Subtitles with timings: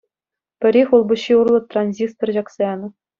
[0.63, 2.87] Пӗри хул-пуҫҫи урлӑ транзистор ҫакса янӑ.